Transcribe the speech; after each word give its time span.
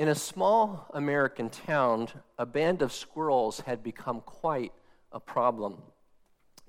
In 0.00 0.08
a 0.08 0.14
small 0.14 0.86
American 0.94 1.50
town, 1.50 2.08
a 2.38 2.46
band 2.46 2.80
of 2.80 2.90
squirrels 2.90 3.60
had 3.60 3.82
become 3.82 4.22
quite 4.22 4.72
a 5.12 5.20
problem. 5.20 5.82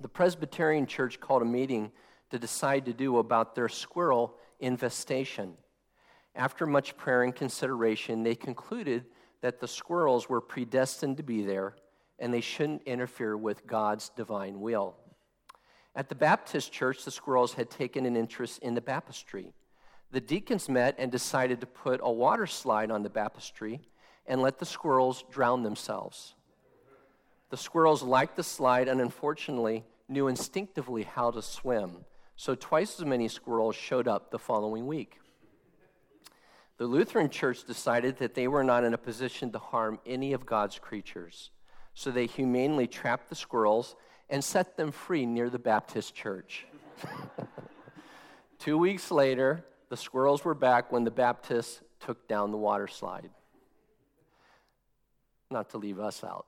The 0.00 0.08
Presbyterian 0.08 0.84
Church 0.84 1.18
called 1.18 1.40
a 1.40 1.46
meeting 1.46 1.92
to 2.28 2.38
decide 2.38 2.84
to 2.84 2.92
do 2.92 3.16
about 3.16 3.54
their 3.54 3.70
squirrel 3.70 4.34
infestation. 4.60 5.54
After 6.34 6.66
much 6.66 6.94
prayer 6.98 7.22
and 7.22 7.34
consideration, 7.34 8.22
they 8.22 8.34
concluded 8.34 9.06
that 9.40 9.60
the 9.60 9.66
squirrels 9.66 10.28
were 10.28 10.42
predestined 10.42 11.16
to 11.16 11.22
be 11.22 11.40
there 11.42 11.76
and 12.18 12.34
they 12.34 12.42
shouldn't 12.42 12.82
interfere 12.82 13.34
with 13.34 13.66
God's 13.66 14.10
divine 14.10 14.60
will. 14.60 14.94
At 15.96 16.10
the 16.10 16.14
Baptist 16.14 16.70
church, 16.70 17.02
the 17.02 17.10
squirrels 17.10 17.54
had 17.54 17.70
taken 17.70 18.04
an 18.04 18.14
interest 18.14 18.58
in 18.58 18.74
the 18.74 18.82
baptistry. 18.82 19.54
The 20.12 20.20
deacons 20.20 20.68
met 20.68 20.94
and 20.98 21.10
decided 21.10 21.60
to 21.62 21.66
put 21.66 22.00
a 22.02 22.12
water 22.12 22.46
slide 22.46 22.90
on 22.90 23.02
the 23.02 23.10
baptistry 23.10 23.80
and 24.26 24.42
let 24.42 24.58
the 24.58 24.66
squirrels 24.66 25.24
drown 25.30 25.62
themselves. 25.62 26.34
The 27.48 27.56
squirrels 27.56 28.02
liked 28.02 28.36
the 28.36 28.42
slide 28.42 28.88
and 28.88 29.00
unfortunately 29.00 29.84
knew 30.08 30.28
instinctively 30.28 31.04
how 31.04 31.30
to 31.30 31.40
swim, 31.40 32.04
so 32.36 32.54
twice 32.54 33.00
as 33.00 33.06
many 33.06 33.26
squirrels 33.26 33.74
showed 33.74 34.06
up 34.06 34.30
the 34.30 34.38
following 34.38 34.86
week. 34.86 35.18
The 36.76 36.86
Lutheran 36.86 37.30
Church 37.30 37.64
decided 37.64 38.18
that 38.18 38.34
they 38.34 38.48
were 38.48 38.64
not 38.64 38.84
in 38.84 38.92
a 38.92 38.98
position 38.98 39.50
to 39.52 39.58
harm 39.58 39.98
any 40.04 40.34
of 40.34 40.44
God's 40.44 40.78
creatures, 40.78 41.50
so 41.94 42.10
they 42.10 42.26
humanely 42.26 42.86
trapped 42.86 43.30
the 43.30 43.34
squirrels 43.34 43.96
and 44.28 44.44
set 44.44 44.76
them 44.76 44.92
free 44.92 45.24
near 45.24 45.48
the 45.48 45.58
Baptist 45.58 46.14
church. 46.14 46.66
Two 48.58 48.78
weeks 48.78 49.10
later, 49.10 49.64
the 49.92 49.96
squirrels 49.98 50.42
were 50.42 50.54
back 50.54 50.90
when 50.90 51.04
the 51.04 51.10
Baptists 51.10 51.82
took 52.00 52.26
down 52.26 52.50
the 52.50 52.56
water 52.56 52.88
slide. 52.88 53.28
Not 55.50 55.68
to 55.68 55.76
leave 55.76 56.00
us 56.00 56.24
out. 56.24 56.46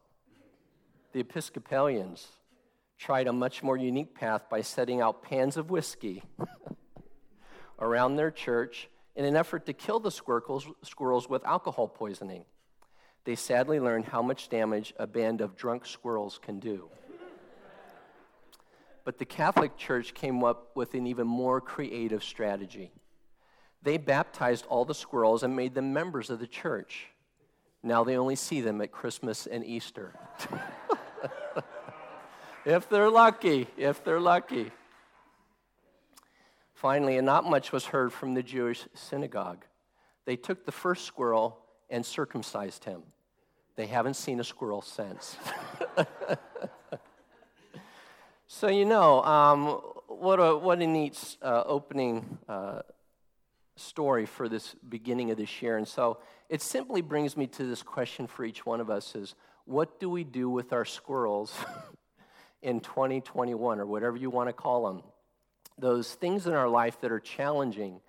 The 1.13 1.21
Episcopalians 1.21 2.27
tried 2.97 3.27
a 3.27 3.35
much 3.35 3.63
more 3.63 3.77
unique 3.77 4.15
path 4.15 4.49
by 4.49 4.63
setting 4.63 5.03
out 5.03 5.23
pans 5.23 5.59
of 5.59 5.69
whiskey 5.69 6.23
around 7.79 8.17
their 8.17 8.31
church 8.31 8.89
in 9.15 9.27
an 9.27 9.37
effort 9.37 9.67
to 9.67 9.75
kill 9.75 10.01
the 10.01 10.11
squirrels, 10.11 11.29
with 11.29 11.45
alcohol 11.45 11.87
poisoning. 11.87 12.47
They 13.25 13.35
sadly 13.35 13.79
learned 13.79 14.07
how 14.07 14.23
much 14.23 14.49
damage 14.49 14.95
a 14.99 15.07
band 15.07 15.43
of 15.43 15.55
drunk 15.55 15.85
squirrels 15.85 16.41
can 16.43 16.61
do. 16.61 16.89
But 19.05 19.19
the 19.19 19.27
Catholic 19.27 19.77
Church 19.77 20.15
came 20.15 20.43
up 20.43 20.75
with 20.75 20.95
an 20.95 21.07
even 21.07 21.27
more 21.27 21.61
creative 21.61 22.25
strategy. 22.25 22.91
They 23.85 23.99
baptized 23.99 24.65
all 24.67 24.87
the 24.87 24.95
squirrels 24.95 25.43
and 25.43 25.55
made 25.55 25.75
them 25.75 25.93
members 25.93 26.31
of 26.31 26.41
the 26.41 26.47
church. 26.47 27.09
Now 27.83 28.03
they 28.03 28.17
only 28.17 28.35
see 28.35 28.63
them 28.63 28.81
at 28.81 28.91
Christmas 28.91 29.47
and 29.47 29.63
Easter. 29.63 30.15
if 32.65 32.89
they're 32.89 33.11
lucky, 33.11 33.67
if 33.77 34.03
they're 34.03 34.21
lucky. 34.21 34.73
Finally, 36.73 37.19
and 37.19 37.27
not 37.27 37.45
much 37.45 37.73
was 37.73 37.85
heard 37.85 38.11
from 38.11 38.33
the 38.33 38.43
Jewish 38.43 38.89
synagogue. 38.95 39.67
They 40.25 40.37
took 40.37 40.65
the 40.65 40.73
first 40.73 41.05
squirrel 41.05 41.59
and 41.91 42.05
circumcised 42.05 42.85
him. 42.85 43.03
They 43.77 43.87
haven't 43.87 44.15
seen 44.15 44.41
a 44.41 44.45
squirrel 44.45 44.81
since. 44.81 45.37
so, 48.47 48.69
you 48.69 48.87
know, 48.87 49.23
um, 49.25 49.67
what, 50.09 50.37
a, 50.37 50.57
what 50.57 50.81
a 50.81 50.87
neat 50.87 51.37
uh, 51.43 51.65
opening 51.67 52.39
uh, 52.49 52.81
story 53.77 54.27
for 54.27 54.49
this 54.49 54.75
beginning 54.89 55.31
of 55.31 55.37
this 55.37 55.63
year. 55.63 55.77
And 55.77 55.87
so 55.87 56.19
it 56.49 56.63
simply 56.63 57.03
brings 57.03 57.37
me 57.37 57.47
to 57.49 57.65
this 57.65 57.83
question 57.83 58.27
for 58.27 58.45
each 58.45 58.65
one 58.65 58.81
of 58.81 58.91
us 58.91 59.15
is 59.15 59.35
what 59.65 59.99
do 59.99 60.09
we 60.11 60.25
do 60.25 60.49
with 60.49 60.73
our 60.73 60.85
squirrels 60.85 61.53
in 62.63 62.81
2021 62.81 63.81
or 63.81 63.87
whatever 63.87 64.17
you 64.17 64.31
want 64.31 64.49
to 64.49 64.53
call 64.53 64.87
them? 64.87 65.03
those 65.79 66.13
things 66.15 66.47
in 66.47 66.55
our 66.55 66.69
life 66.69 67.01
that 67.01 67.11
are 67.11 67.21
challenging 67.21 68.01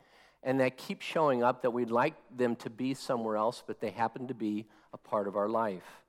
and 0.44 0.59
that 0.59 0.78
keep 0.78 1.02
showing 1.02 1.44
up 1.44 1.64
that 1.64 1.72
we'd 1.72 1.90
like 1.90 2.14
them 2.36 2.56
to 2.58 2.70
be 2.70 2.94
somewhere 2.94 3.36
else, 3.36 3.64
but 3.66 3.80
they 3.80 3.90
happen 3.90 4.28
to 4.28 4.34
be 4.34 4.66
a 4.94 4.98
part 4.98 5.28
of 5.28 5.36
our 5.36 5.50
life. 5.50 6.04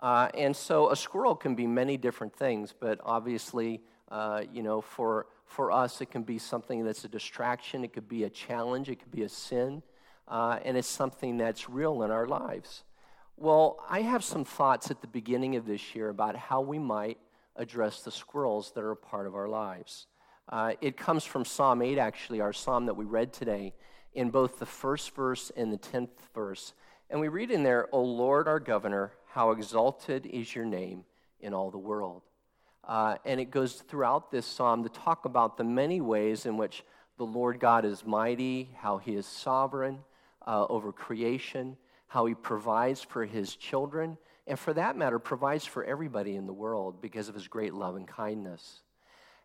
Uh, 0.00 0.28
and 0.34 0.54
so 0.54 0.90
a 0.90 0.96
squirrel 0.96 1.34
can 1.34 1.54
be 1.54 1.66
many 1.66 1.96
different 1.96 2.34
things, 2.34 2.74
but 2.78 3.00
obviously, 3.04 3.80
uh, 4.10 4.42
you 4.52 4.62
know, 4.62 4.80
for, 4.80 5.26
for 5.46 5.72
us, 5.72 6.00
it 6.00 6.10
can 6.10 6.22
be 6.22 6.38
something 6.38 6.84
that's 6.84 7.04
a 7.04 7.08
distraction, 7.08 7.84
it 7.84 7.92
could 7.92 8.08
be 8.08 8.24
a 8.24 8.30
challenge, 8.30 8.88
it 8.88 8.96
could 8.96 9.10
be 9.10 9.22
a 9.22 9.28
sin, 9.28 9.82
uh, 10.28 10.58
and 10.64 10.76
it's 10.76 10.88
something 10.88 11.38
that's 11.38 11.70
real 11.70 12.02
in 12.02 12.10
our 12.10 12.26
lives. 12.26 12.84
Well, 13.36 13.84
I 13.88 14.02
have 14.02 14.22
some 14.22 14.44
thoughts 14.44 14.90
at 14.90 15.00
the 15.00 15.08
beginning 15.08 15.56
of 15.56 15.66
this 15.66 15.94
year 15.94 16.08
about 16.08 16.36
how 16.36 16.60
we 16.60 16.78
might 16.78 17.18
address 17.56 18.02
the 18.02 18.10
squirrels 18.10 18.72
that 18.72 18.82
are 18.82 18.92
a 18.92 18.96
part 18.96 19.26
of 19.26 19.34
our 19.34 19.48
lives. 19.48 20.06
Uh, 20.48 20.72
it 20.80 20.96
comes 20.96 21.24
from 21.24 21.44
Psalm 21.44 21.82
8, 21.82 21.98
actually, 21.98 22.40
our 22.40 22.52
psalm 22.52 22.86
that 22.86 22.94
we 22.94 23.04
read 23.04 23.32
today, 23.32 23.72
in 24.12 24.30
both 24.30 24.58
the 24.58 24.66
first 24.66 25.14
verse 25.14 25.50
and 25.56 25.72
the 25.72 25.76
tenth 25.76 26.28
verse. 26.34 26.74
And 27.10 27.20
we 27.20 27.28
read 27.28 27.50
in 27.50 27.62
there, 27.62 27.88
O 27.92 28.02
Lord 28.02 28.48
our 28.48 28.60
governor, 28.60 29.12
how 29.28 29.50
exalted 29.50 30.26
is 30.26 30.54
your 30.54 30.64
name 30.64 31.04
in 31.40 31.52
all 31.52 31.70
the 31.70 31.78
world. 31.78 32.22
Uh, 32.86 33.16
and 33.24 33.40
it 33.40 33.50
goes 33.50 33.74
throughout 33.74 34.30
this 34.30 34.46
psalm 34.46 34.82
to 34.82 34.88
talk 34.88 35.24
about 35.24 35.56
the 35.56 35.64
many 35.64 36.00
ways 36.00 36.46
in 36.46 36.56
which 36.56 36.84
the 37.16 37.24
Lord 37.24 37.60
God 37.60 37.84
is 37.84 38.04
mighty, 38.04 38.70
how 38.76 38.98
he 38.98 39.14
is 39.14 39.26
sovereign 39.26 39.98
uh, 40.46 40.66
over 40.68 40.92
creation, 40.92 41.76
how 42.08 42.26
he 42.26 42.34
provides 42.34 43.02
for 43.02 43.24
his 43.24 43.56
children, 43.56 44.18
and 44.46 44.58
for 44.58 44.74
that 44.74 44.96
matter, 44.96 45.18
provides 45.18 45.64
for 45.64 45.84
everybody 45.84 46.36
in 46.36 46.46
the 46.46 46.52
world 46.52 47.00
because 47.00 47.28
of 47.28 47.34
his 47.34 47.48
great 47.48 47.72
love 47.72 47.96
and 47.96 48.06
kindness. 48.06 48.82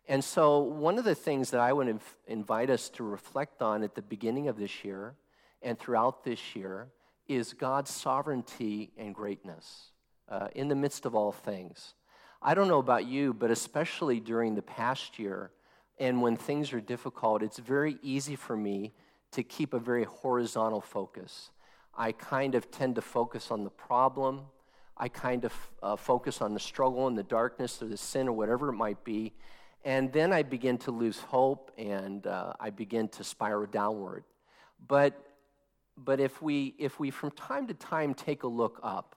And 0.08 0.22
so, 0.22 0.58
one 0.58 0.98
of 0.98 1.04
the 1.04 1.14
things 1.14 1.50
that 1.50 1.60
I 1.60 1.72
would 1.72 1.86
inv- 1.86 2.00
invite 2.26 2.68
us 2.68 2.88
to 2.90 3.04
reflect 3.04 3.62
on 3.62 3.82
at 3.82 3.94
the 3.94 4.02
beginning 4.02 4.48
of 4.48 4.56
this 4.58 4.84
year 4.84 5.14
and 5.62 5.78
throughout 5.78 6.24
this 6.24 6.56
year 6.56 6.88
is 7.30 7.52
God's 7.52 7.92
sovereignty 7.92 8.90
and 8.98 9.14
greatness 9.14 9.92
uh, 10.28 10.48
in 10.56 10.66
the 10.66 10.74
midst 10.74 11.06
of 11.06 11.14
all 11.14 11.30
things. 11.30 11.94
I 12.42 12.54
don't 12.54 12.66
know 12.66 12.80
about 12.80 13.06
you, 13.06 13.32
but 13.32 13.52
especially 13.52 14.18
during 14.18 14.56
the 14.56 14.62
past 14.62 15.18
year 15.18 15.52
and 16.00 16.20
when 16.22 16.36
things 16.36 16.72
are 16.72 16.80
difficult, 16.80 17.42
it's 17.42 17.58
very 17.58 17.98
easy 18.02 18.34
for 18.34 18.56
me 18.56 18.94
to 19.30 19.44
keep 19.44 19.74
a 19.74 19.78
very 19.78 20.04
horizontal 20.04 20.80
focus. 20.80 21.50
I 21.96 22.10
kind 22.12 22.56
of 22.56 22.70
tend 22.70 22.96
to 22.96 23.02
focus 23.02 23.52
on 23.52 23.62
the 23.62 23.70
problem. 23.70 24.40
I 24.96 25.08
kind 25.08 25.44
of 25.44 25.52
uh, 25.82 25.96
focus 25.96 26.40
on 26.40 26.52
the 26.52 26.60
struggle 26.60 27.06
and 27.06 27.16
the 27.16 27.22
darkness 27.22 27.80
or 27.80 27.86
the 27.86 27.96
sin 27.96 28.26
or 28.26 28.32
whatever 28.32 28.70
it 28.70 28.74
might 28.74 29.04
be. 29.04 29.34
And 29.84 30.12
then 30.12 30.32
I 30.32 30.42
begin 30.42 30.78
to 30.78 30.90
lose 30.90 31.20
hope 31.20 31.70
and 31.78 32.26
uh, 32.26 32.54
I 32.58 32.70
begin 32.70 33.08
to 33.08 33.22
spiral 33.22 33.66
downward. 33.66 34.24
But, 34.88 35.29
but 35.96 36.20
if, 36.20 36.40
we, 36.40 36.74
if 36.78 36.98
we 36.98 37.10
from 37.10 37.30
time 37.32 37.66
to 37.66 37.74
time 37.74 38.14
take 38.14 38.42
a 38.42 38.48
look 38.48 38.80
up, 38.82 39.16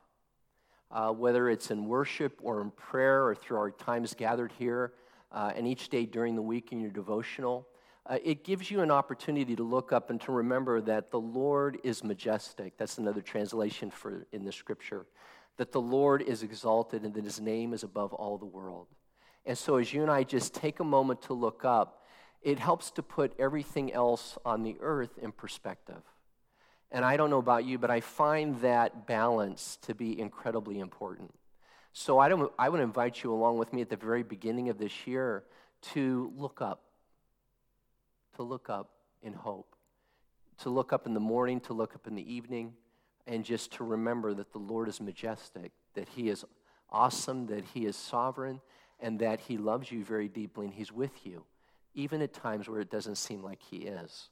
uh, 0.92 1.12
whether 1.12 1.50
it's 1.50 1.72
in 1.72 1.86
worship 1.86 2.40
or 2.44 2.62
in 2.62 2.72
prayer 2.72 3.26
or 3.26 3.36
through 3.36 3.58
our 3.58 3.72
times 3.72 4.14
gathered 4.14 4.52
here, 4.58 4.94
uh, 5.32 5.52
and 5.56 5.68
each 5.68 5.90
day 5.90 6.06
during 6.06 6.36
the 6.36 6.42
week 6.42 6.72
in 6.72 6.80
your 6.80 6.92
devotional, 6.92 7.68
uh, 8.06 8.18
it 8.24 8.44
gives 8.44 8.70
you 8.70 8.82
an 8.82 8.92
opportunity 8.92 9.56
to 9.56 9.64
look 9.64 9.92
up 9.92 10.10
and 10.10 10.20
to 10.22 10.32
remember 10.32 10.82
that 10.82 11.10
the 11.10 11.20
Lord 11.20 11.80
is 11.84 12.04
majestic. 12.04 12.78
That's 12.78 12.98
another 12.98 13.22
translation 13.22 13.90
for 13.90 14.28
in 14.32 14.44
the 14.44 14.52
scripture. 14.52 15.06
That 15.58 15.72
the 15.72 15.82
Lord 15.82 16.22
is 16.22 16.44
exalted 16.44 17.04
and 17.04 17.14
that 17.14 17.24
his 17.24 17.40
name 17.40 17.74
is 17.74 17.84
above 17.84 18.14
all 18.14 18.38
the 18.38 18.46
world. 18.46 18.88
And 19.46 19.58
so, 19.58 19.78
as 19.78 19.94
you 19.94 20.02
and 20.02 20.12
I 20.12 20.24
just 20.24 20.54
take 20.54 20.80
a 20.80 20.84
moment 20.84 21.22
to 21.24 21.34
look 21.34 21.66
up, 21.66 22.04
it 22.42 22.60
helps 22.60 22.92
to 22.92 23.04
put 23.04 23.34
everything 23.40 23.94
else 23.94 24.38
on 24.46 24.64
the 24.64 24.76
earth 24.82 25.18
in 25.22 25.32
perspective. 25.32 26.02
And 26.94 27.04
I 27.04 27.18
don't 27.18 27.32
know 27.32 27.40
about 27.40 27.66
you, 27.66 27.80
but 27.80 27.90
I 27.90 28.02
find 28.02 28.62
that 28.62 29.08
balance 29.08 29.80
to 29.82 29.96
be 29.96 30.20
incredibly 30.20 30.80
important. 30.80 31.34
So 31.92 32.20
I, 32.20 32.30
don't, 32.30 32.52
I 32.58 32.70
would 32.70 32.80
invite 32.80 33.24
you 33.24 33.34
along 33.34 33.58
with 33.58 33.74
me 33.74 33.82
at 33.82 33.90
the 33.90 33.96
very 33.96 34.22
beginning 34.22 34.70
of 34.70 34.78
this 34.78 35.08
year 35.08 35.44
to 35.94 36.32
look 36.38 36.62
up, 36.62 36.84
to 38.36 38.44
look 38.44 38.70
up 38.70 38.92
in 39.24 39.34
hope, 39.34 39.76
to 40.60 40.70
look 40.70 40.94
up 40.94 41.08
in 41.08 41.16
the 41.16 41.20
morning, 41.20 41.60
to 41.62 41.74
look 41.74 41.96
up 41.96 42.06
in 42.06 42.14
the 42.14 42.34
evening, 42.34 42.74
and 43.26 43.44
just 43.44 43.74
to 43.74 43.84
remember 43.84 44.36
that 44.36 44.52
the 44.52 44.60
Lord 44.60 44.88
is 44.88 45.02
majestic, 45.02 45.72
that 45.96 46.08
He 46.10 46.30
is 46.30 46.46
awesome, 46.92 47.48
that 47.48 47.64
He 47.74 47.88
is 47.88 47.96
sovereign, 47.96 48.62
and 49.00 49.20
that 49.20 49.40
He 49.40 49.58
loves 49.58 49.92
you 49.92 50.04
very 50.04 50.28
deeply 50.28 50.68
and 50.68 50.74
He's 50.74 50.92
with 50.92 51.26
you, 51.26 51.44
even 51.96 52.22
at 52.22 52.34
times 52.34 52.70
where 52.70 52.82
it 52.82 52.92
doesn't 52.92 53.16
seem 53.16 53.44
like 53.44 53.62
He 53.62 53.78
is. 53.78 54.30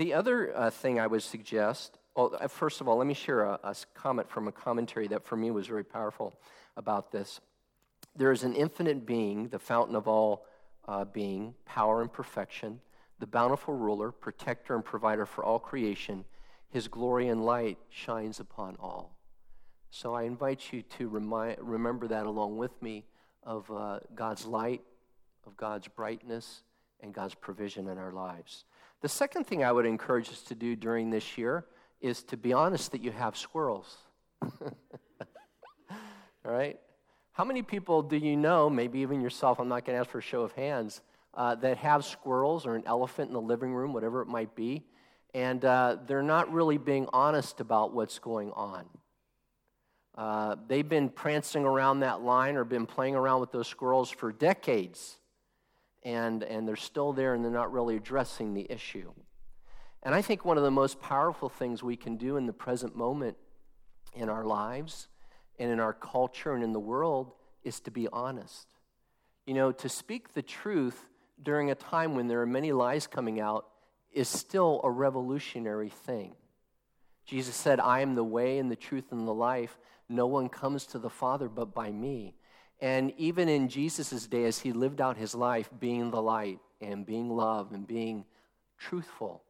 The 0.00 0.14
other 0.14 0.56
uh, 0.56 0.70
thing 0.70 0.98
I 0.98 1.06
would 1.06 1.22
suggest, 1.22 1.98
well, 2.16 2.34
uh, 2.40 2.48
first 2.48 2.80
of 2.80 2.88
all, 2.88 2.96
let 2.96 3.06
me 3.06 3.12
share 3.12 3.42
a, 3.42 3.60
a 3.62 3.76
comment 3.92 4.30
from 4.30 4.48
a 4.48 4.52
commentary 4.52 5.06
that 5.08 5.26
for 5.26 5.36
me 5.36 5.50
was 5.50 5.66
very 5.66 5.84
powerful 5.84 6.32
about 6.74 7.12
this. 7.12 7.38
There 8.16 8.32
is 8.32 8.42
an 8.42 8.54
infinite 8.54 9.04
being, 9.04 9.48
the 9.48 9.58
fountain 9.58 9.94
of 9.94 10.08
all 10.08 10.46
uh, 10.88 11.04
being, 11.04 11.54
power 11.66 12.00
and 12.00 12.10
perfection, 12.10 12.80
the 13.18 13.26
bountiful 13.26 13.74
ruler, 13.74 14.10
protector, 14.10 14.74
and 14.74 14.82
provider 14.82 15.26
for 15.26 15.44
all 15.44 15.58
creation. 15.58 16.24
his 16.70 16.88
glory 16.88 17.28
and 17.28 17.44
light 17.44 17.76
shines 17.90 18.40
upon 18.40 18.76
all. 18.80 19.18
So 19.90 20.14
I 20.14 20.22
invite 20.22 20.72
you 20.72 20.80
to 20.96 21.10
remind, 21.10 21.58
remember 21.60 22.08
that 22.08 22.24
along 22.24 22.56
with 22.56 22.80
me 22.80 23.04
of 23.42 23.70
uh, 23.70 24.00
God's 24.14 24.46
light, 24.46 24.80
of 25.46 25.58
God's 25.58 25.88
brightness, 25.88 26.62
and 27.02 27.12
God's 27.14 27.34
provision 27.34 27.88
in 27.88 27.98
our 27.98 28.12
lives. 28.12 28.64
The 29.00 29.08
second 29.08 29.44
thing 29.46 29.64
I 29.64 29.72
would 29.72 29.86
encourage 29.86 30.28
us 30.28 30.42
to 30.44 30.54
do 30.54 30.76
during 30.76 31.10
this 31.10 31.38
year 31.38 31.64
is 32.00 32.22
to 32.24 32.36
be 32.36 32.52
honest 32.52 32.92
that 32.92 33.02
you 33.02 33.10
have 33.12 33.36
squirrels. 33.36 33.96
All 34.42 34.48
right? 36.44 36.78
How 37.32 37.44
many 37.44 37.62
people 37.62 38.02
do 38.02 38.16
you 38.16 38.36
know, 38.36 38.68
maybe 38.68 39.00
even 39.00 39.20
yourself, 39.20 39.60
I'm 39.60 39.68
not 39.68 39.84
going 39.84 39.96
to 39.96 40.00
ask 40.00 40.10
for 40.10 40.18
a 40.18 40.22
show 40.22 40.42
of 40.42 40.52
hands, 40.52 41.00
uh, 41.34 41.54
that 41.56 41.78
have 41.78 42.04
squirrels 42.04 42.66
or 42.66 42.74
an 42.74 42.82
elephant 42.86 43.28
in 43.28 43.34
the 43.34 43.40
living 43.40 43.72
room, 43.72 43.92
whatever 43.92 44.20
it 44.20 44.28
might 44.28 44.54
be, 44.54 44.84
and 45.32 45.64
uh, 45.64 45.96
they're 46.06 46.22
not 46.22 46.52
really 46.52 46.76
being 46.76 47.06
honest 47.12 47.60
about 47.60 47.94
what's 47.94 48.18
going 48.18 48.50
on? 48.52 48.84
Uh, 50.16 50.56
they've 50.66 50.88
been 50.88 51.08
prancing 51.08 51.64
around 51.64 52.00
that 52.00 52.20
line 52.20 52.56
or 52.56 52.64
been 52.64 52.84
playing 52.84 53.14
around 53.14 53.40
with 53.40 53.52
those 53.52 53.68
squirrels 53.68 54.10
for 54.10 54.32
decades 54.32 55.18
and, 56.02 56.42
and 56.42 56.66
they're 56.66 56.76
still 56.76 57.12
there 57.12 57.34
and 57.34 57.44
they're 57.44 57.50
not 57.50 57.72
really 57.72 57.96
addressing 57.96 58.54
the 58.54 58.66
issue. 58.70 59.12
And 60.02 60.14
I 60.14 60.22
think 60.22 60.44
one 60.44 60.56
of 60.56 60.62
the 60.62 60.70
most 60.70 61.00
powerful 61.00 61.48
things 61.48 61.82
we 61.82 61.96
can 61.96 62.16
do 62.16 62.36
in 62.36 62.46
the 62.46 62.52
present 62.52 62.96
moment 62.96 63.36
in 64.14 64.28
our 64.28 64.44
lives 64.44 65.08
and 65.58 65.70
in 65.70 65.78
our 65.78 65.92
culture 65.92 66.54
and 66.54 66.64
in 66.64 66.72
the 66.72 66.80
world 66.80 67.32
is 67.62 67.80
to 67.80 67.90
be 67.90 68.08
honest. 68.12 68.66
You 69.46 69.54
know, 69.54 69.72
to 69.72 69.88
speak 69.88 70.32
the 70.32 70.42
truth 70.42 71.08
during 71.42 71.70
a 71.70 71.74
time 71.74 72.14
when 72.14 72.28
there 72.28 72.40
are 72.40 72.46
many 72.46 72.72
lies 72.72 73.06
coming 73.06 73.40
out 73.40 73.66
is 74.12 74.28
still 74.28 74.80
a 74.82 74.90
revolutionary 74.90 75.90
thing. 75.90 76.34
Jesus 77.26 77.54
said, 77.54 77.78
I 77.78 78.00
am 78.00 78.14
the 78.14 78.24
way 78.24 78.58
and 78.58 78.70
the 78.70 78.76
truth 78.76 79.12
and 79.12 79.26
the 79.26 79.34
life. 79.34 79.78
No 80.08 80.26
one 80.26 80.48
comes 80.48 80.86
to 80.86 80.98
the 80.98 81.10
Father 81.10 81.48
but 81.48 81.74
by 81.74 81.92
me. 81.92 82.34
And 82.80 83.12
even 83.18 83.48
in 83.48 83.68
Jesus' 83.68 84.26
day, 84.26 84.44
as 84.44 84.60
he 84.60 84.72
lived 84.72 85.00
out 85.00 85.16
his 85.16 85.34
life 85.34 85.68
being 85.78 86.10
the 86.10 86.22
light 86.22 86.60
and 86.80 87.04
being 87.04 87.28
love 87.28 87.72
and 87.72 87.86
being 87.86 88.24
truthful, 88.78 89.42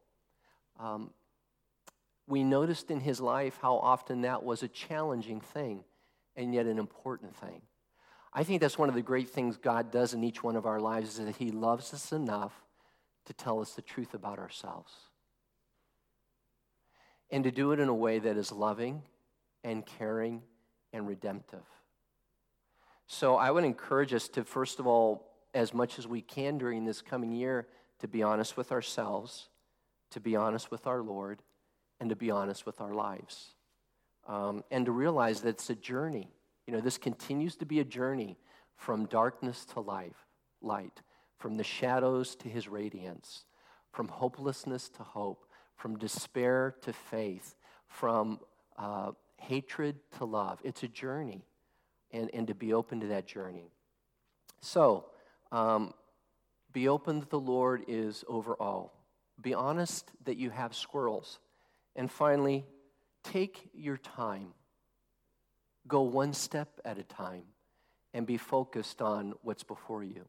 um, 0.79 1.11
we 2.27 2.43
noticed 2.43 2.91
in 2.91 2.99
his 2.99 3.21
life 3.21 3.57
how 3.61 3.75
often 3.77 4.21
that 4.21 4.43
was 4.43 4.63
a 4.63 4.67
challenging 4.67 5.39
thing 5.39 5.83
and 6.35 6.53
yet 6.53 6.65
an 6.65 6.77
important 6.77 7.35
thing. 7.35 7.61
I 8.33 8.43
think 8.43 8.61
that's 8.61 8.77
one 8.77 8.89
of 8.89 8.95
the 8.95 9.01
great 9.01 9.29
things 9.29 9.57
God 9.57 9.91
does 9.91 10.13
in 10.13 10.23
each 10.23 10.43
one 10.43 10.55
of 10.55 10.65
our 10.65 10.79
lives 10.79 11.19
is 11.19 11.25
that 11.25 11.35
he 11.35 11.51
loves 11.51 11.93
us 11.93 12.11
enough 12.11 12.53
to 13.25 13.33
tell 13.33 13.59
us 13.59 13.73
the 13.73 13.81
truth 13.81 14.13
about 14.13 14.39
ourselves. 14.39 14.93
And 17.29 17.43
to 17.43 17.51
do 17.51 17.71
it 17.71 17.79
in 17.79 17.87
a 17.87 17.93
way 17.93 18.19
that 18.19 18.37
is 18.37 18.51
loving 18.51 19.03
and 19.63 19.85
caring 19.85 20.41
and 20.91 21.07
redemptive. 21.07 21.63
So 23.13 23.35
I 23.35 23.51
would 23.51 23.65
encourage 23.65 24.13
us 24.13 24.29
to, 24.29 24.45
first 24.45 24.79
of 24.79 24.87
all, 24.87 25.27
as 25.53 25.73
much 25.73 25.99
as 25.99 26.07
we 26.07 26.21
can 26.21 26.57
during 26.57 26.85
this 26.85 27.01
coming 27.01 27.33
year, 27.33 27.67
to 27.99 28.07
be 28.07 28.23
honest 28.23 28.55
with 28.55 28.71
ourselves, 28.71 29.49
to 30.11 30.21
be 30.21 30.37
honest 30.37 30.71
with 30.71 30.87
our 30.87 31.01
Lord, 31.01 31.41
and 31.99 32.09
to 32.09 32.15
be 32.15 32.31
honest 32.31 32.65
with 32.65 32.79
our 32.79 32.93
lives. 32.93 33.49
Um, 34.27 34.63
and 34.71 34.85
to 34.85 34.93
realize 34.93 35.41
that 35.41 35.49
it's 35.49 35.69
a 35.69 35.75
journey. 35.75 36.31
You 36.65 36.73
know, 36.73 36.79
this 36.79 36.97
continues 36.97 37.57
to 37.57 37.65
be 37.65 37.81
a 37.81 37.83
journey 37.83 38.37
from 38.77 39.07
darkness 39.07 39.65
to 39.73 39.81
life, 39.81 40.25
light, 40.61 41.01
from 41.37 41.57
the 41.57 41.65
shadows 41.65 42.33
to 42.37 42.47
his 42.47 42.69
radiance, 42.69 43.43
from 43.91 44.07
hopelessness 44.07 44.87
to 44.87 45.03
hope, 45.03 45.43
from 45.75 45.97
despair 45.97 46.75
to 46.83 46.93
faith, 46.93 47.55
from 47.89 48.39
uh, 48.77 49.11
hatred 49.35 49.97
to 50.17 50.23
love. 50.23 50.61
It's 50.63 50.83
a 50.83 50.87
journey 50.87 51.43
and, 52.13 52.29
and 52.33 52.47
to 52.47 52.55
be 52.55 52.73
open 52.73 52.99
to 53.01 53.07
that 53.07 53.25
journey. 53.25 53.71
So, 54.61 55.05
um, 55.51 55.93
be 56.71 56.87
open 56.87 57.19
that 57.19 57.29
the 57.29 57.39
Lord 57.39 57.83
is 57.87 58.23
over 58.27 58.53
all. 58.55 58.93
Be 59.41 59.53
honest 59.53 60.09
that 60.25 60.37
you 60.37 60.49
have 60.49 60.75
squirrels. 60.75 61.39
And 61.95 62.09
finally, 62.09 62.65
take 63.23 63.69
your 63.73 63.97
time. 63.97 64.53
Go 65.87 66.03
one 66.03 66.33
step 66.33 66.79
at 66.85 66.97
a 66.97 67.03
time 67.03 67.43
and 68.13 68.25
be 68.25 68.37
focused 68.37 69.01
on 69.01 69.33
what's 69.41 69.63
before 69.63 70.03
you. 70.03 70.25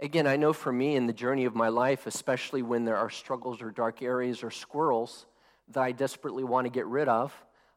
Again, 0.00 0.26
I 0.26 0.36
know 0.36 0.52
for 0.52 0.72
me 0.72 0.96
in 0.96 1.06
the 1.06 1.12
journey 1.12 1.44
of 1.44 1.54
my 1.54 1.68
life, 1.68 2.06
especially 2.06 2.62
when 2.62 2.84
there 2.84 2.96
are 2.96 3.10
struggles 3.10 3.62
or 3.62 3.70
dark 3.70 4.02
areas 4.02 4.42
or 4.42 4.50
squirrels 4.50 5.26
that 5.68 5.80
I 5.80 5.92
desperately 5.92 6.44
want 6.44 6.66
to 6.66 6.70
get 6.70 6.86
rid 6.86 7.08
of, 7.08 7.32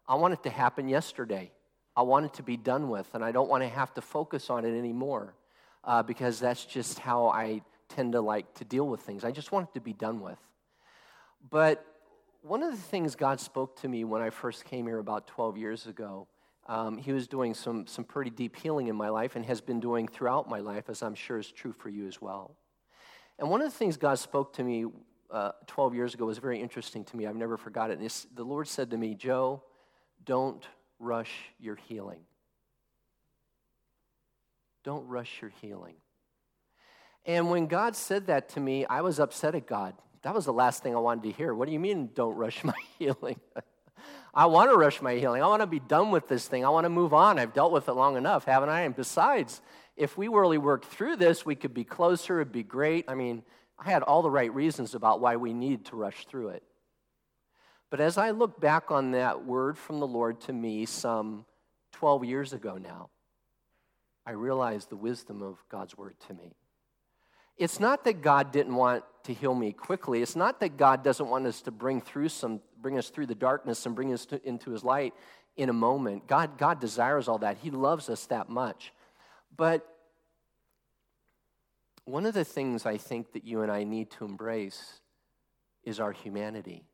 I 0.07 0.15
want 0.15 0.33
it 0.33 0.43
to 0.43 0.49
happen 0.49 0.87
yesterday. 0.87 1.51
I 1.97 2.03
want 2.03 2.27
it 2.27 2.33
to 2.35 2.43
be 2.43 2.57
done 2.57 2.89
with, 2.89 3.07
and 3.15 3.25
I 3.25 3.31
don't 3.31 3.49
want 3.49 3.63
to 3.63 3.67
have 3.67 3.91
to 3.95 4.01
focus 4.01 4.51
on 4.51 4.65
it 4.65 4.77
anymore 4.77 5.33
uh, 5.83 6.03
because 6.03 6.39
that's 6.39 6.63
just 6.63 6.99
how 6.99 7.29
I 7.29 7.63
tend 7.89 8.11
to 8.11 8.21
like 8.21 8.53
to 8.55 8.65
deal 8.65 8.87
with 8.87 9.01
things. 9.01 9.23
I 9.23 9.31
just 9.31 9.51
want 9.51 9.69
it 9.69 9.73
to 9.73 9.81
be 9.81 9.93
done 9.93 10.21
with. 10.21 10.37
But 11.49 11.83
one 12.43 12.61
of 12.61 12.69
the 12.69 12.77
things 12.77 13.15
God 13.15 13.39
spoke 13.39 13.81
to 13.81 13.87
me 13.87 14.03
when 14.03 14.21
I 14.21 14.29
first 14.29 14.63
came 14.63 14.85
here 14.85 14.99
about 14.99 15.25
12 15.25 15.57
years 15.57 15.87
ago, 15.87 16.27
um, 16.67 16.99
He 16.99 17.13
was 17.13 17.27
doing 17.27 17.55
some, 17.55 17.87
some 17.87 18.03
pretty 18.03 18.29
deep 18.29 18.55
healing 18.55 18.89
in 18.89 18.95
my 18.95 19.09
life 19.09 19.35
and 19.35 19.43
has 19.47 19.59
been 19.59 19.79
doing 19.79 20.07
throughout 20.07 20.47
my 20.47 20.59
life, 20.59 20.89
as 20.89 21.01
I'm 21.01 21.15
sure 21.15 21.39
is 21.39 21.51
true 21.51 21.71
for 21.71 21.89
you 21.89 22.07
as 22.07 22.21
well. 22.21 22.55
And 23.39 23.49
one 23.49 23.61
of 23.61 23.71
the 23.71 23.75
things 23.75 23.97
God 23.97 24.19
spoke 24.19 24.53
to 24.53 24.63
me 24.63 24.85
uh, 25.31 25.53
12 25.65 25.95
years 25.95 26.13
ago 26.13 26.27
was 26.27 26.37
very 26.37 26.61
interesting 26.61 27.03
to 27.05 27.17
me. 27.17 27.25
I've 27.25 27.35
never 27.35 27.57
forgot 27.57 27.89
it. 27.89 27.97
And 27.97 28.27
the 28.35 28.43
Lord 28.43 28.67
said 28.67 28.91
to 28.91 28.97
me, 28.97 29.15
Joe, 29.15 29.63
don't 30.23 30.63
rush 30.99 31.31
your 31.59 31.75
healing. 31.75 32.19
Don't 34.83 35.07
rush 35.07 35.41
your 35.41 35.51
healing. 35.61 35.95
And 37.25 37.51
when 37.51 37.67
God 37.67 37.95
said 37.95 38.27
that 38.27 38.49
to 38.49 38.59
me, 38.59 38.85
I 38.85 39.01
was 39.01 39.19
upset 39.19 39.53
at 39.53 39.67
God. 39.67 39.93
That 40.21 40.33
was 40.33 40.45
the 40.45 40.53
last 40.53 40.81
thing 40.81 40.95
I 40.95 40.99
wanted 40.99 41.23
to 41.23 41.31
hear. 41.31 41.53
What 41.53 41.67
do 41.67 41.73
you 41.73 41.79
mean, 41.79 42.09
don't 42.13 42.35
rush 42.35 42.63
my 42.63 42.73
healing? 42.97 43.39
I 44.33 44.45
want 44.45 44.71
to 44.71 44.77
rush 44.77 45.01
my 45.01 45.15
healing. 45.15 45.41
I 45.41 45.47
want 45.47 45.61
to 45.61 45.67
be 45.67 45.79
done 45.79 46.11
with 46.11 46.27
this 46.27 46.47
thing. 46.47 46.63
I 46.63 46.69
want 46.69 46.85
to 46.85 46.89
move 46.89 47.13
on. 47.13 47.39
I've 47.39 47.53
dealt 47.53 47.71
with 47.71 47.89
it 47.89 47.93
long 47.93 48.17
enough, 48.17 48.45
haven't 48.45 48.69
I? 48.69 48.81
And 48.81 48.95
besides, 48.95 49.61
if 49.95 50.17
we 50.17 50.27
really 50.27 50.59
worked 50.59 50.85
through 50.85 51.15
this, 51.15 51.45
we 51.45 51.55
could 51.55 51.73
be 51.73 51.83
closer. 51.83 52.39
It'd 52.39 52.53
be 52.53 52.63
great. 52.63 53.05
I 53.07 53.15
mean, 53.15 53.43
I 53.79 53.89
had 53.89 54.03
all 54.03 54.21
the 54.21 54.29
right 54.29 54.53
reasons 54.53 54.95
about 54.95 55.19
why 55.19 55.35
we 55.37 55.53
need 55.53 55.85
to 55.85 55.95
rush 55.95 56.25
through 56.27 56.49
it. 56.49 56.63
But 57.89 58.01
as 58.01 58.17
I 58.17 58.31
look 58.31 58.59
back 58.59 58.91
on 58.91 59.11
that 59.11 59.45
word 59.45 59.77
from 59.77 59.99
the 59.99 60.07
Lord 60.07 60.41
to 60.41 60.53
me 60.53 60.85
some 60.85 61.45
12 61.93 62.25
years 62.25 62.53
ago 62.53 62.77
now, 62.77 63.09
I 64.25 64.31
realize 64.31 64.85
the 64.85 64.97
wisdom 64.97 65.41
of 65.41 65.57
God's 65.69 65.97
word 65.97 66.15
to 66.27 66.33
me. 66.33 66.55
It's 67.57 67.79
not 67.79 68.03
that 68.03 68.21
God 68.21 68.51
didn't 68.51 68.75
want 68.75 69.03
to 69.23 69.33
heal 69.33 69.55
me 69.55 69.71
quickly. 69.71 70.21
It's 70.21 70.35
not 70.35 70.59
that 70.59 70.77
God 70.77 71.03
doesn't 71.03 71.27
want 71.27 71.47
us 71.47 71.61
to 71.61 71.71
bring 71.71 72.01
through 72.01 72.29
some 72.29 72.61
bring 72.79 72.97
us 72.97 73.09
through 73.09 73.25
the 73.25 73.35
darkness 73.35 73.85
and 73.85 73.95
bring 73.95 74.13
us 74.13 74.25
to, 74.27 74.47
into 74.47 74.69
his 74.69 74.83
light 74.83 75.13
in 75.55 75.69
a 75.69 75.73
moment. 75.73 76.27
God 76.27 76.57
God 76.57 76.79
desires 76.79 77.27
all 77.27 77.39
that. 77.39 77.57
He 77.57 77.71
loves 77.71 78.09
us 78.09 78.25
that 78.27 78.49
much. 78.49 78.93
But 79.55 79.87
one 82.05 82.25
of 82.25 82.33
the 82.33 82.45
things 82.45 82.85
I 82.85 82.97
think 82.97 83.33
that 83.33 83.43
you 83.43 83.61
and 83.61 83.71
I 83.71 83.83
need 83.83 84.11
to 84.11 84.25
embrace 84.25 85.01
is 85.83 85.99
our 85.99 86.11
humanity. 86.11 86.85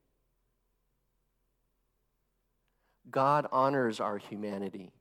God 3.10 3.48
honors 3.52 4.00
our 4.00 4.18
humanity. 4.18 4.92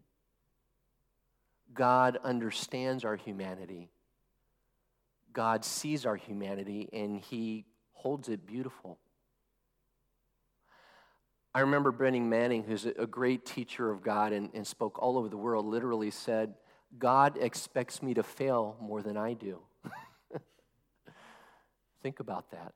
God 1.72 2.18
understands 2.22 3.04
our 3.04 3.16
humanity. 3.16 3.90
God 5.32 5.64
sees 5.64 6.04
our 6.04 6.16
humanity 6.16 6.88
and 6.92 7.20
he 7.20 7.64
holds 7.92 8.28
it 8.28 8.46
beautiful. 8.46 8.98
I 11.54 11.60
remember 11.60 11.92
Brennan 11.92 12.28
Manning, 12.28 12.64
who's 12.64 12.86
a 12.86 13.06
great 13.06 13.44
teacher 13.44 13.90
of 13.90 14.02
God 14.02 14.32
and, 14.32 14.50
and 14.54 14.66
spoke 14.66 14.98
all 15.00 15.18
over 15.18 15.28
the 15.28 15.36
world, 15.36 15.66
literally 15.66 16.10
said, 16.10 16.54
God 16.98 17.38
expects 17.38 18.02
me 18.02 18.14
to 18.14 18.22
fail 18.22 18.76
more 18.80 19.02
than 19.02 19.16
I 19.16 19.34
do. 19.34 19.60
Think 22.02 22.20
about 22.20 22.50
that. 22.50 22.72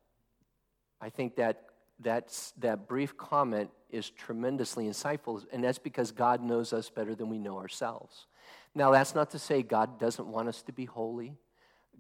I 1.01 1.11
think 1.11 1.37
that 1.37 1.65
that's, 2.01 2.53
that 2.59 2.89
brief 2.89 3.17
comment 3.17 3.71
is 3.91 4.11
tremendously 4.11 4.87
insightful, 4.87 5.45
and 5.53 5.65
that's 5.65 5.79
because 5.79 6.13
God 6.13 6.43
knows 6.43 6.73
us 6.73 6.91
better 6.91 7.15
than 7.15 7.29
we 7.29 7.39
know 7.39 7.59
ourselves. 7.59 8.27
Now, 8.75 8.91
that's 8.91 9.15
not 9.15 9.31
to 9.31 9.39
say 9.39 9.63
God 9.63 9.99
doesn't 9.99 10.29
want 10.29 10.49
us 10.49 10.63
to 10.63 10.73
be 10.73 10.85
holy. 10.85 11.37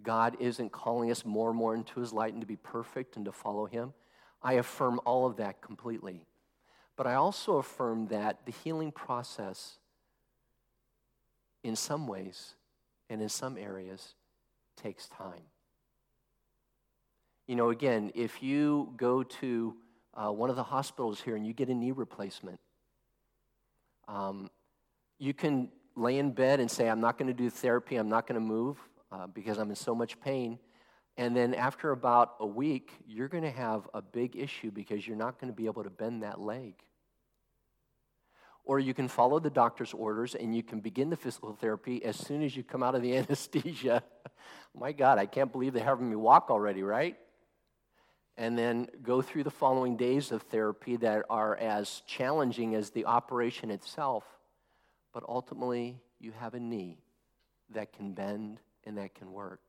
God 0.02 0.36
isn't 0.38 0.72
calling 0.72 1.10
us 1.10 1.24
more 1.24 1.48
and 1.48 1.58
more 1.58 1.74
into 1.74 2.00
his 2.00 2.12
light 2.12 2.32
and 2.32 2.42
to 2.42 2.46
be 2.46 2.56
perfect 2.56 3.16
and 3.16 3.24
to 3.24 3.32
follow 3.32 3.64
him. 3.64 3.94
I 4.42 4.54
affirm 4.54 5.00
all 5.06 5.26
of 5.26 5.36
that 5.36 5.62
completely. 5.62 6.26
But 6.96 7.06
I 7.06 7.14
also 7.14 7.56
affirm 7.56 8.08
that 8.08 8.44
the 8.44 8.52
healing 8.52 8.92
process, 8.92 9.78
in 11.62 11.76
some 11.76 12.06
ways 12.06 12.54
and 13.08 13.22
in 13.22 13.28
some 13.28 13.56
areas, 13.56 14.14
takes 14.76 15.08
time. 15.08 15.42
You 17.46 17.56
know, 17.56 17.70
again, 17.70 18.12
if 18.14 18.42
you 18.42 18.92
go 18.96 19.22
to 19.22 19.76
uh, 20.16 20.32
one 20.32 20.50
of 20.50 20.56
the 20.56 20.62
hospitals 20.62 21.20
here 21.20 21.36
and 21.36 21.46
you 21.46 21.52
get 21.52 21.68
a 21.68 21.74
knee 21.74 21.92
replacement. 21.92 22.58
Um, 24.08 24.50
you 25.18 25.34
can 25.34 25.68
lay 25.94 26.18
in 26.18 26.32
bed 26.32 26.60
and 26.60 26.70
say, 26.70 26.88
I'm 26.88 27.00
not 27.00 27.18
going 27.18 27.28
to 27.28 27.34
do 27.34 27.50
therapy, 27.50 27.96
I'm 27.96 28.08
not 28.08 28.26
going 28.26 28.40
to 28.40 28.46
move 28.46 28.78
uh, 29.12 29.26
because 29.26 29.58
I'm 29.58 29.70
in 29.70 29.76
so 29.76 29.94
much 29.94 30.20
pain. 30.20 30.58
And 31.18 31.34
then 31.34 31.54
after 31.54 31.92
about 31.92 32.34
a 32.40 32.46
week, 32.46 32.90
you're 33.06 33.28
going 33.28 33.44
to 33.44 33.50
have 33.50 33.88
a 33.94 34.02
big 34.02 34.36
issue 34.36 34.70
because 34.70 35.06
you're 35.06 35.16
not 35.16 35.40
going 35.40 35.50
to 35.50 35.56
be 35.56 35.66
able 35.66 35.82
to 35.82 35.90
bend 35.90 36.22
that 36.22 36.40
leg. 36.40 36.74
Or 38.64 38.78
you 38.78 38.92
can 38.92 39.08
follow 39.08 39.38
the 39.38 39.48
doctor's 39.48 39.94
orders 39.94 40.34
and 40.34 40.54
you 40.54 40.62
can 40.62 40.80
begin 40.80 41.08
the 41.08 41.16
physical 41.16 41.54
therapy 41.54 42.04
as 42.04 42.16
soon 42.16 42.42
as 42.42 42.56
you 42.56 42.64
come 42.64 42.82
out 42.82 42.94
of 42.94 43.02
the 43.02 43.16
anesthesia. 43.16 44.02
My 44.74 44.92
God, 44.92 45.18
I 45.18 45.26
can't 45.26 45.50
believe 45.50 45.72
they're 45.72 45.84
having 45.84 46.10
me 46.10 46.16
walk 46.16 46.50
already, 46.50 46.82
right? 46.82 47.16
And 48.38 48.58
then 48.58 48.88
go 49.02 49.22
through 49.22 49.44
the 49.44 49.50
following 49.50 49.96
days 49.96 50.30
of 50.30 50.42
therapy 50.42 50.96
that 50.96 51.24
are 51.30 51.56
as 51.56 52.02
challenging 52.06 52.74
as 52.74 52.90
the 52.90 53.06
operation 53.06 53.70
itself. 53.70 54.24
But 55.12 55.24
ultimately, 55.26 55.98
you 56.20 56.32
have 56.32 56.54
a 56.54 56.60
knee 56.60 56.98
that 57.74 57.92
can 57.92 58.12
bend 58.12 58.60
and 58.84 58.98
that 58.98 59.14
can 59.14 59.32
work. 59.32 59.60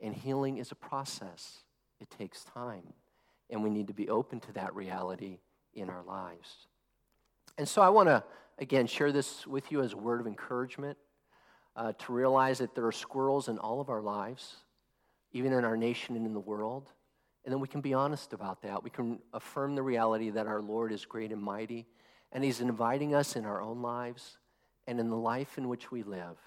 And 0.00 0.14
healing 0.14 0.58
is 0.58 0.72
a 0.72 0.74
process, 0.74 1.58
it 2.00 2.10
takes 2.10 2.44
time. 2.44 2.92
And 3.50 3.62
we 3.62 3.70
need 3.70 3.86
to 3.86 3.94
be 3.94 4.08
open 4.08 4.40
to 4.40 4.52
that 4.52 4.74
reality 4.74 5.38
in 5.74 5.88
our 5.88 6.02
lives. 6.02 6.66
And 7.56 7.68
so 7.68 7.82
I 7.82 7.88
want 7.88 8.08
to, 8.08 8.24
again, 8.58 8.86
share 8.86 9.12
this 9.12 9.46
with 9.46 9.70
you 9.70 9.80
as 9.82 9.92
a 9.92 9.96
word 9.96 10.20
of 10.20 10.26
encouragement 10.26 10.98
uh, 11.76 11.92
to 11.98 12.12
realize 12.12 12.58
that 12.58 12.74
there 12.74 12.86
are 12.86 12.92
squirrels 12.92 13.48
in 13.48 13.58
all 13.58 13.80
of 13.80 13.90
our 13.90 14.02
lives, 14.02 14.56
even 15.32 15.52
in 15.52 15.64
our 15.64 15.76
nation 15.76 16.16
and 16.16 16.26
in 16.26 16.32
the 16.32 16.40
world. 16.40 16.90
And 17.44 17.52
then 17.52 17.60
we 17.60 17.68
can 17.68 17.80
be 17.80 17.94
honest 17.94 18.32
about 18.32 18.62
that. 18.62 18.82
We 18.82 18.90
can 18.90 19.18
affirm 19.32 19.74
the 19.74 19.82
reality 19.82 20.30
that 20.30 20.46
our 20.46 20.62
Lord 20.62 20.92
is 20.92 21.04
great 21.04 21.30
and 21.30 21.42
mighty, 21.42 21.86
and 22.32 22.42
He's 22.42 22.60
inviting 22.60 23.14
us 23.14 23.36
in 23.36 23.44
our 23.44 23.60
own 23.60 23.82
lives 23.82 24.38
and 24.86 24.98
in 24.98 25.08
the 25.08 25.16
life 25.16 25.58
in 25.58 25.68
which 25.68 25.90
we 25.90 26.02
live 26.02 26.38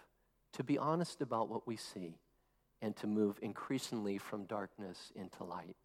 to 0.58 0.64
be 0.64 0.78
honest 0.78 1.22
about 1.22 1.50
what 1.50 1.68
we 1.68 1.78
see 1.78 2.18
and 2.82 2.96
to 2.96 3.08
move 3.08 3.38
increasingly 3.42 4.18
from 4.18 4.46
darkness 4.46 5.12
into 5.16 5.44
light. 5.44 5.76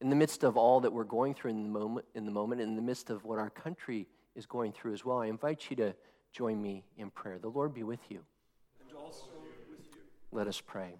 In 0.00 0.10
the 0.10 0.16
midst 0.16 0.44
of 0.44 0.56
all 0.56 0.80
that 0.80 0.92
we're 0.92 1.04
going 1.04 1.34
through 1.34 1.50
in 1.50 1.64
the 1.64 1.68
moment, 1.68 2.06
in 2.14 2.24
the 2.24 2.30
moment, 2.30 2.60
in 2.60 2.76
the 2.76 2.82
midst 2.82 3.10
of 3.10 3.24
what 3.24 3.38
our 3.38 3.50
country 3.50 4.06
is 4.36 4.46
going 4.46 4.72
through 4.72 4.92
as 4.92 5.04
well, 5.04 5.18
I 5.18 5.26
invite 5.26 5.68
you 5.68 5.76
to 5.76 5.94
join 6.32 6.62
me 6.62 6.84
in 6.96 7.10
prayer. 7.10 7.38
The 7.38 7.48
Lord 7.48 7.74
be 7.74 7.82
with 7.82 8.00
you. 8.08 8.20
And 8.88 8.96
also 8.96 9.26
with 9.68 9.84
you. 9.92 10.00
Let 10.30 10.46
us 10.46 10.60
pray. 10.60 10.94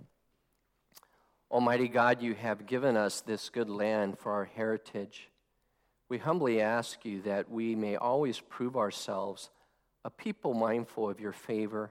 Almighty 1.51 1.89
God, 1.89 2.21
you 2.21 2.35
have 2.35 2.67
given 2.67 2.95
us 2.95 3.23
this 3.23 3.49
good 3.49 3.71
land 3.71 4.19
for 4.19 4.33
our 4.33 4.45
heritage. 4.45 5.31
We 6.11 6.19
humbly 6.19 6.61
ask 6.61 7.07
you 7.07 7.23
that 7.23 7.51
we 7.51 7.75
may 7.75 7.97
always 7.97 8.39
prove 8.39 8.77
ourselves 8.77 9.49
a 10.05 10.11
people 10.11 10.53
mindful 10.53 11.09
of 11.09 11.21
your 11.21 11.33
favor 11.33 11.91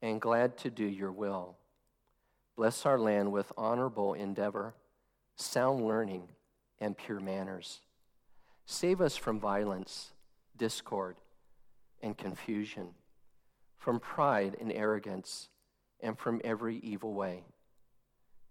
and 0.00 0.20
glad 0.20 0.56
to 0.58 0.70
do 0.70 0.84
your 0.84 1.10
will. 1.10 1.56
Bless 2.56 2.86
our 2.86 2.98
land 2.98 3.32
with 3.32 3.52
honorable 3.56 4.14
endeavor, 4.14 4.74
sound 5.34 5.84
learning, 5.84 6.28
and 6.78 6.96
pure 6.96 7.18
manners. 7.18 7.80
Save 8.64 9.00
us 9.00 9.16
from 9.16 9.40
violence, 9.40 10.12
discord, 10.56 11.16
and 12.00 12.16
confusion, 12.16 12.90
from 13.76 13.98
pride 13.98 14.56
and 14.60 14.72
arrogance, 14.72 15.48
and 15.98 16.16
from 16.16 16.40
every 16.44 16.76
evil 16.76 17.12
way. 17.12 17.42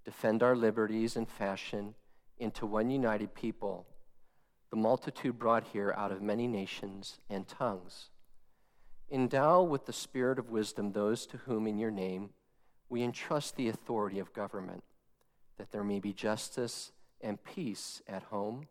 Defend 0.06 0.44
our 0.44 0.56
liberties 0.56 1.16
and 1.16 1.28
fashion 1.28 1.96
into 2.38 2.66
one 2.66 2.90
united 2.90 3.34
people, 3.34 3.86
the 4.70 4.76
multitude 4.76 5.40
brought 5.40 5.66
here 5.72 5.94
out 5.96 6.12
of 6.12 6.22
many 6.22 6.48
nations 6.48 7.20
and 7.30 7.48
tongues. 7.48 8.10
Endow 9.12 9.62
with 9.62 9.86
the 9.86 9.94
spirit 9.94 10.40
of 10.40 10.50
wisdom 10.50 10.92
those 10.92 11.26
to 11.28 11.38
whom 11.38 11.68
in 11.68 11.78
your 11.78 11.92
name 11.92 12.32
we 12.90 13.04
entrust 13.04 13.56
the 13.56 13.70
authority 13.70 14.20
of 14.20 14.34
government, 14.34 14.84
that 15.58 15.72
there 15.72 15.84
may 15.84 16.00
be 16.00 16.12
justice 16.12 16.92
and 17.22 17.44
peace 17.44 18.02
at 18.08 18.24
home, 18.24 18.68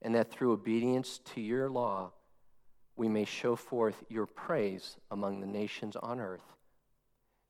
and 0.00 0.14
that 0.14 0.30
through 0.30 0.52
obedience 0.52 1.18
to 1.18 1.40
your 1.40 1.68
law 1.68 2.12
we 2.96 3.08
may 3.08 3.24
show 3.24 3.56
forth 3.56 4.04
your 4.08 4.26
praise 4.26 4.96
among 5.10 5.40
the 5.40 5.46
nations 5.46 5.96
on 5.96 6.20
earth. 6.20 6.53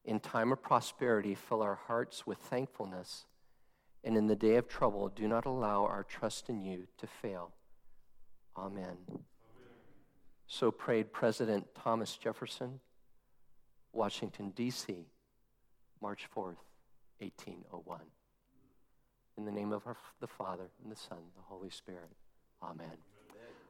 In 0.04 0.20
time 0.20 0.52
of 0.52 0.62
prosperity, 0.62 1.34
fill 1.34 1.62
our 1.62 1.78
hearts 1.86 2.26
with 2.26 2.38
thankfulness, 2.38 3.24
and 4.02 4.16
in 4.16 4.26
the 4.26 4.36
day 4.36 4.56
of 4.56 4.68
trouble, 4.68 5.08
do 5.08 5.26
not 5.26 5.46
allow 5.46 5.84
our 5.84 6.04
trust 6.04 6.50
in 6.50 6.62
you 6.62 6.86
to 6.98 7.06
fail. 7.06 7.52
Amen. 8.56 8.96
Amen. 9.08 9.24
So 10.46 10.70
prayed 10.70 11.12
President 11.12 11.66
Thomas 11.74 12.16
Jefferson, 12.16 12.80
Washington, 13.92 14.52
D.C. 14.54 15.06
March 16.02 16.28
4th, 16.36 16.60
1801. 17.20 18.00
In 19.38 19.46
the 19.46 19.52
name 19.52 19.72
of 19.72 19.86
our, 19.86 19.96
the 20.20 20.26
Father, 20.26 20.70
and 20.82 20.92
the 20.92 20.96
Son, 20.96 21.18
and 21.18 21.34
the 21.36 21.42
Holy 21.48 21.70
Spirit. 21.70 22.10
Amen. 22.62 23.13